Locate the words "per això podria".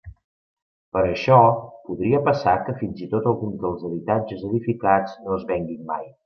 0.95-2.21